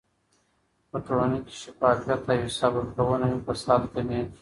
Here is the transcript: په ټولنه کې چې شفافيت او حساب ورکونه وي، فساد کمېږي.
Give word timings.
په 0.89 0.97
ټولنه 1.05 1.37
کې 1.43 1.49
چې 1.51 1.55
شفافيت 1.63 2.21
او 2.31 2.43
حساب 2.47 2.71
ورکونه 2.75 3.25
وي، 3.29 3.39
فساد 3.47 3.81
کمېږي. 3.93 4.35